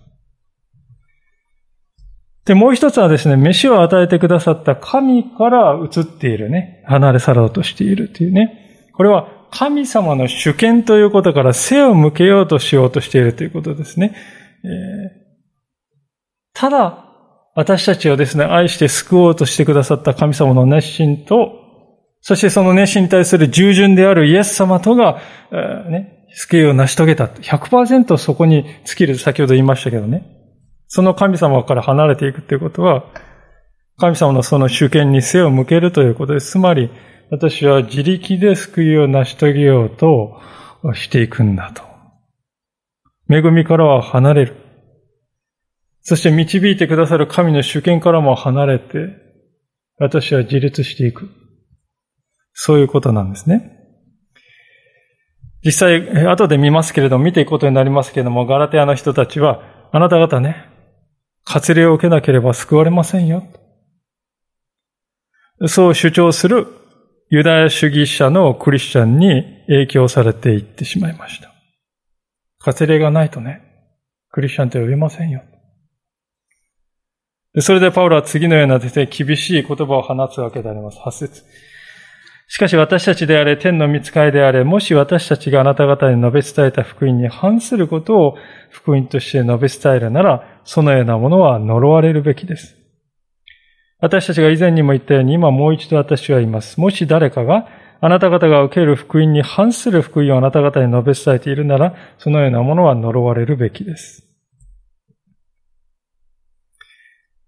[2.47, 8.91] で、もう一つはですね、飯を与えてくださった神から移っているね、離れ去ろうとしているというね。
[8.93, 14.17] これは神様の主権ということから背を向けようとしようとしているということですね。
[14.65, 14.71] えー、
[16.55, 17.10] ただ、
[17.61, 21.53] 私たちをですね、愛して救おうとしてくださった神様の熱心と、
[22.23, 25.21] そしてその熱心に対する従順であるイエス様とが
[25.53, 27.27] え、ね、救いを成し遂げた。
[27.27, 30.25] 100%そこに尽きる先ほど言いましたけどね。
[30.89, 33.05] その神様から離れていくということは、
[33.99, 36.53] 神様のその主権に背を向けるということです。
[36.53, 36.91] つまり、
[37.31, 40.41] 私は自力で救いを成し遂げようと
[40.95, 41.83] していくんだと。
[43.29, 44.70] 恵みからは離れる。
[46.03, 49.17] そして導いてくださる神の主権からも離れて、
[49.99, 51.29] 私は自立していく。
[52.53, 53.79] そういうことなんですね。
[55.63, 60.67] 実際、後で見ますけれども、見ていくことになりますけれども、ガラテアの人たちは、あなた方ね、
[61.45, 63.45] 割礼を受けなければ救われませんよ。
[65.67, 66.67] そう主張する
[67.29, 71.53] ユダヤ主義者のクリスチャンに影響されていってしまいました。
[72.65, 73.63] 割礼がないとね、
[74.31, 75.43] クリスチャンと呼びませんよ。
[77.59, 80.99] それでパウロは次のようなですね、厳しい言葉を放つわけであります。
[80.99, 81.45] 8節
[82.47, 88.37] しかし私たちであれ、天の見つかりであれ、もし私たちがあなた方に述べ伝えた福音に反することを
[88.71, 92.77] 福音として述べ伝えるなら、そのようなものは呪われるべきです。
[94.01, 96.81] 私たちが以前にも言ったように、今もう一度私は言います。
[96.81, 97.67] もし誰かが、
[98.01, 104.30] あなた方が受ける福音に反する福音をあなた方に述べ伝えているなら、そのようなものは呪われるべきです。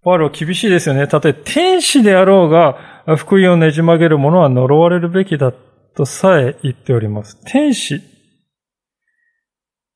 [0.03, 1.07] パウロ厳しいですよね。
[1.07, 2.77] たとえ天使であろうが、
[3.17, 5.53] 福音をねじ曲げる者は呪われるべきだ
[5.95, 7.37] とさえ言っております。
[7.45, 8.01] 天使。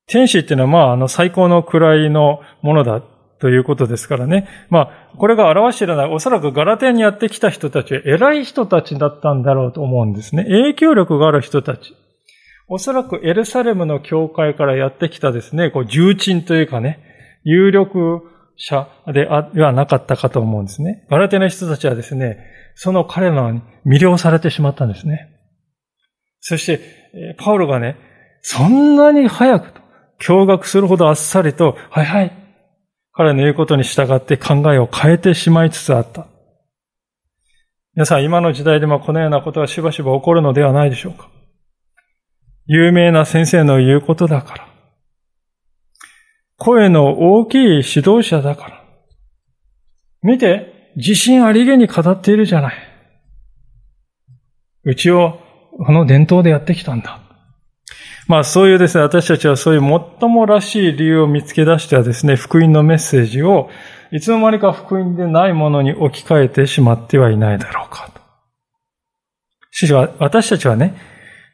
[0.06, 3.02] 天使っていうのは、まあ、あの、最高の位のものだ
[3.40, 4.48] ということですからね。
[4.70, 10.44] まあ、これが表しているのは、おそらくガラテアにやってきた人たちは偉い人たちだったんだろうと思うんですね。
[10.44, 11.94] 影響力がある人たち。
[12.68, 17.00] おそらくエルサレムの教会からやってきたですね、こう重鎮というかね、
[17.44, 18.22] 有力
[18.58, 21.06] 者ではなかったかと思うんですね。
[21.08, 22.38] ガラテの人たちはですね、
[22.74, 25.30] その彼らに魅了されてしまったんですね。
[26.40, 26.80] そして、
[27.38, 27.96] パウロがね、
[28.42, 29.80] そんなに早くと、
[30.20, 32.32] 驚愕するほどあっさりと、はいはい、
[33.12, 36.26] 彼の言うことに従って考えを変えてしまいつつあった。
[37.94, 41.28] 皆さん、今の時代でもこのようなことはしばしば起こるのではないでしょうか。
[42.66, 44.67] 有名な先生の言うことだから。
[46.58, 48.84] 声の大きい指導者だから。
[50.22, 52.74] 見て、自信ありげに語っているじゃない。
[54.82, 55.38] うちを
[55.84, 57.20] この伝統でやってきたんだ。
[58.26, 59.80] まあそういうですね、私たちはそういう
[60.20, 63.70] 最もらしい理由を見つけ出してはですね、福音のメッセージを
[64.10, 68.20] いつの間にか福音でないものに置き換えてしまってはいないだろうかと。
[69.70, 70.94] しかし私たちはね、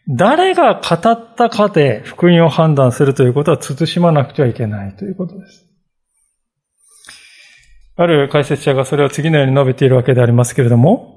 [0.09, 5.66] 誰が語ったかで福音を判断するということは慎まなくてはいけないということです。
[7.96, 11.14] ある解説者がそれを次のように述べているわけでありますけれども、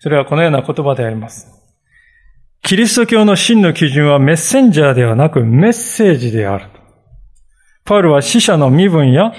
[0.00, 1.48] それはこのような言葉であります。
[2.62, 6.66] キリスト教の真の基準はメッセンジャーではなくメッセージである。
[7.84, 9.32] パウルは死者の身分や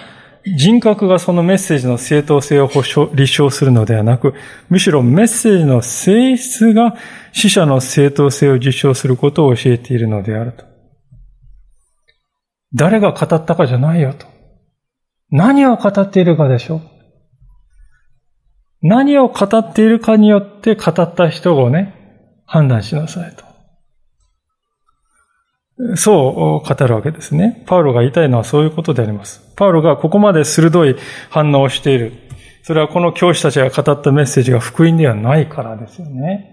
[0.46, 4.34] 人格がそのメッセージの正当性を保証、立証するのではなく、
[4.70, 6.96] むしろメッセージの性質が
[7.32, 10.66] 死者の正当性を実証することを教えているのであると。
[12.74, 14.28] 誰が語ったかじゃないよと。
[15.30, 16.82] 何を語っているかでしょう。
[18.82, 23.53] 何を語っているかによって語った人をね、判断しなさいと。
[25.96, 27.64] そう語るわけですね。
[27.66, 29.42] パウロが言いたいのはそういうことであります。
[29.56, 30.96] パウロがここまで鋭い
[31.30, 32.14] 反応をしている。
[32.62, 36.50] それはこの教師たちが語ったメッセージが福音ではないからですよね。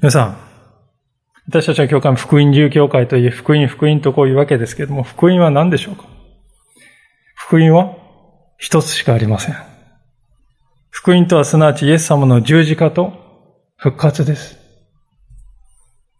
[0.00, 0.36] 皆さん、
[1.48, 6.04] 私たちは教会福音自由教会といえ、福音、福音とこういうわけですけれども、福音は何でしょうか？
[7.34, 7.96] 福音は
[8.58, 9.56] 一つしかありません。
[10.90, 13.12] 福音とはすなわちイエス様の十字架と
[13.76, 14.57] 復活です。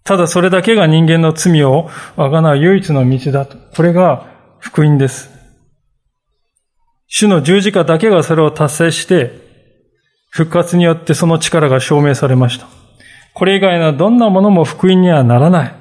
[0.08, 3.58] ただそれだけが人間の罪をあがなう唯一の道だと。
[3.76, 4.26] これが
[4.58, 5.28] 福音です。
[7.08, 9.32] 主の十字架だけがそれを達成して、
[10.30, 12.68] 復活によってその力が証明されました。
[13.34, 15.74] これ以外のどんなものも福音にはならない。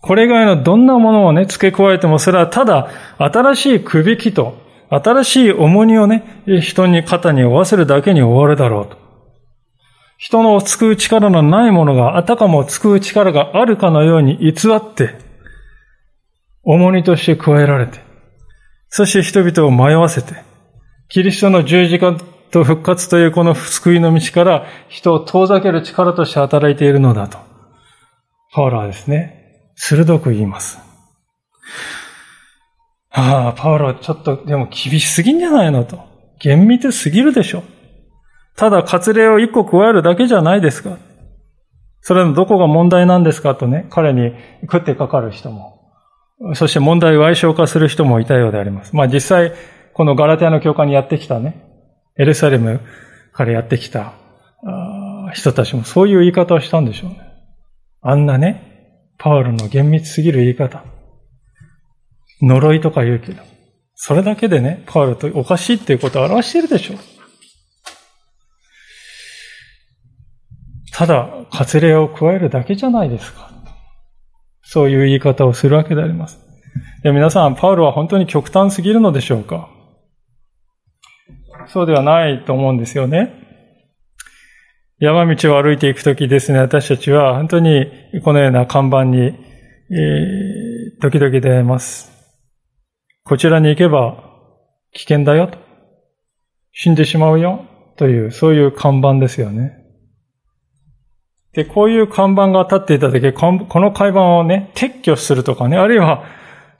[0.00, 4.56] これ以外のどんなものをね、付け加えても、それはただ新しいくびきと、
[4.88, 9.03] 新しい重荷をね、人に肩に負わせるだけに終わるだろうと。
[10.24, 15.16] 人の救う力のないものがあたかも救う力があるかのように偽って、
[16.62, 18.00] 重荷として加えられて、
[18.88, 20.42] そして人々を迷わせて、
[21.10, 22.16] キリストの十字架
[22.50, 27.36] と復活というこの救いの道から人を遠ざける力として働いているのだと。
[28.50, 30.78] パウロはですね、鋭く言います。
[33.10, 36.02] ああ、パウロちょっとでも厳しすぎんじゃないのと。
[36.40, 37.62] 厳密すぎるでしょ。
[38.56, 40.98] ただ割礼を一個加えるだけじゃないですか。
[42.00, 44.32] それのどこが問題なんですかとね、彼に
[44.62, 45.80] 食ってかかる人も、
[46.54, 48.94] そして問題を矮小化する人もいたようであります。
[48.94, 49.52] まあ実際、
[49.94, 51.64] このガラテアの教会にやってきたね、
[52.16, 52.80] エルサレム
[53.32, 54.12] からやってきた
[55.32, 57.20] 人たちもそういう言い方をしたんでしょうね。
[58.02, 60.84] あんなね、パウロの厳密すぎる言い方。
[62.42, 63.42] 呪いとか言うけど、
[63.94, 67.13] それだけでね、パウロとおかしいっていうことを表しているでしょう。
[70.94, 73.50] ただ、割礼を加えるだけじゃないですか。
[74.62, 76.38] そういう言い方をするわけであります。
[77.02, 79.68] で皆さん、パウロは本当に極端すぎるのでしょうか
[81.66, 83.32] そうではないと思うんですよね。
[85.00, 87.90] 山道を歩いていくときですね、私たちは本当に
[88.22, 92.12] このような看板に、えー、時々出会います。
[93.24, 94.22] こちらに行けば
[94.92, 95.58] 危険だよと。
[96.72, 97.64] 死んでしまうよ
[97.96, 99.83] という、そういう看板ですよね。
[101.54, 106.24] で、こういう看板が立っていただけ、この看板をね、撤去するとかね、あるいは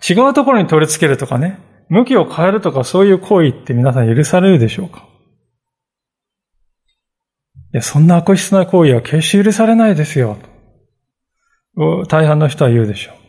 [0.08, 1.58] 違うところに取り付けるとかね、
[1.88, 5.06] 向きを変えるとかそういう行為って皆さん許されるでしょうか？
[7.72, 10.36] いや、そんな悪質な行為は決して許されないですよ。
[12.08, 13.23] 大半の人は言うでしょう。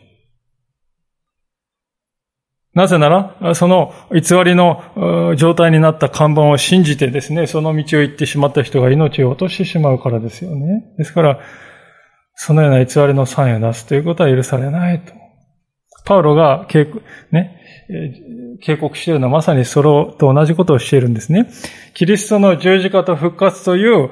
[2.76, 10.84] なぜなら、その偽りの状態になった看板を信じてですね、その道を行ってしまった人が命を落としてしまうからですよね。
[10.98, 11.40] ですから、
[12.34, 15.14] そのような偽りのサインを出すということは許されないと。
[16.04, 17.02] パウロが警告、
[17.32, 17.62] ね、
[18.60, 21.48] 警告しているのはまさにそれと同じことをしているんですね。
[21.94, 24.10] キリストの十字架と復活という、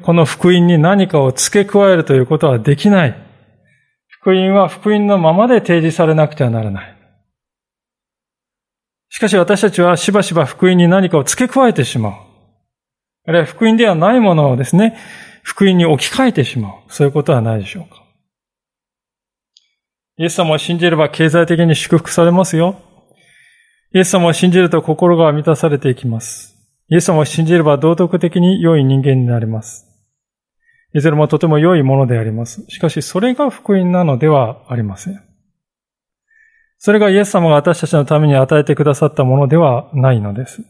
[0.00, 3.16] この福音に何かを付け加えるということはできない。
[4.08, 6.97] 福音は福音のままで提示されなくてはならない。
[9.10, 12.12] しかし私たちはしばしば福音に何かを付け加えてしまう。
[13.26, 14.96] あるいは福音ではないものをですね、
[15.42, 16.72] 福音に置き換えてしまう。
[16.88, 18.02] そういうことはないでしょうか。
[20.18, 22.80] イエス様を信じれば経済的に祝福されますよ。
[23.94, 26.56] イエス様を信じると心が満たされていきます。
[26.90, 29.86] イエス様を信じれば道徳的に良い人間になります。
[30.94, 32.64] いずれもとても良いものであります。
[32.68, 35.27] しかしそれが福音なのではありません。
[36.78, 40.62] それがイエス様が私たちのために与えてくださったものではないのです。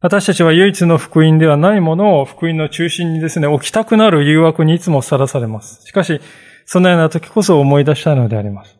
[0.00, 5.86] 私たちは唯一の福音ではないものを福音の中心にですね、置きたくなる誘惑にいつもさらされます。
[5.86, 6.20] しかし、
[6.66, 8.76] そのような時こそ思い出したいのであります。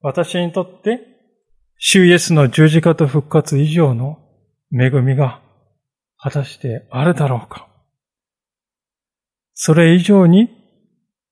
[0.00, 1.00] 私にとって、
[1.78, 4.18] 主イエスの十字架と復活以上の
[4.72, 5.40] 恵みが
[6.18, 7.66] 果たしてあるだろうか。
[9.54, 10.50] それ以上に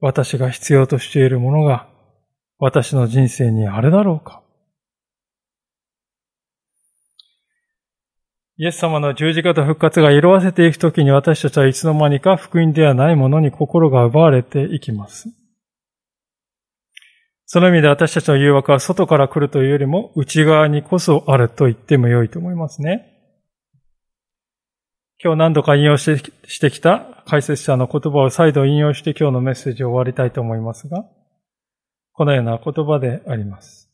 [0.01, 1.92] 私が必要としているものが
[2.65, 4.41] 私の人生にあるだろうか？
[8.57, 15.29] イエス様の十字架と復活が色あせていくときに私たちはいつの間にか福音ではないものに心が奪われていきます。
[17.47, 23.09] その意味で私たちの誘惑は外から来るというよりも内側にこそあると言っても良いと思いますね。
[25.21, 31.05] 今日何度か引用してきた解説者の言葉を再度引用して今日のメッセージを終わりたいと思いますが、
[32.13, 33.91] このような言葉であります。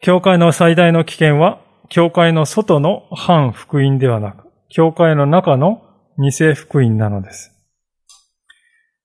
[0.00, 5.82] 教会の最大の危険は、教会の外の反福音ではなく、教会の中の
[6.18, 7.52] 偽福音なのです。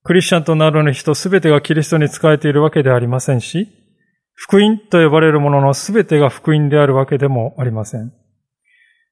[0.04, 3.68] クリスチャンとなる人すべてがキリストに仕えているわけではありませんし、
[4.34, 8.14] 福音と呼ばれるもののすべてが福音であるわけでもありません。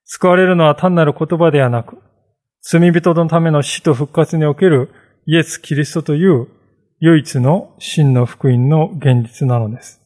[0.06, 1.98] 救われるのは単なる言葉ではなく、
[2.62, 4.90] 罪人のための死と復活における
[5.28, 6.48] イエス・キリストという
[7.00, 10.02] 唯一の真の福音の現実なのです。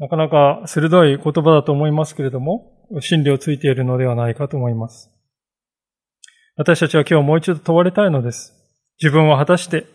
[0.00, 5.10] なかなか鋭い言葉だと思いますけれども、真理をついているのではないかと思います。
[6.56, 8.52] 私たちは今日もう一度問われたいのです。
[9.00, 9.86] 自分は果たして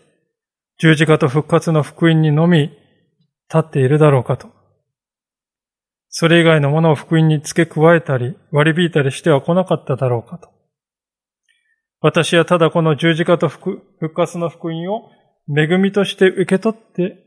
[0.78, 2.78] 十字架と復活の福音にのみ立
[3.58, 4.48] っているだろうかと。
[6.08, 10.59] それ以外のものを福音に付け加えたり割り引いたりしては来なかっただろうかと。
[12.02, 13.82] 私はただこの十字架と復
[14.14, 15.10] 活の福音を
[15.54, 17.26] 恵みとして受け取って、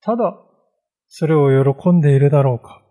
[0.00, 0.38] ただ
[1.08, 2.82] それを喜んでいるだろうか。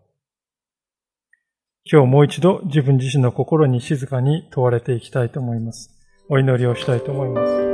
[1.90, 5.92] 今日もう一度自分自身の心に静かに問われていきたいと思います。
[6.30, 7.65] お祈りをしたいと思います。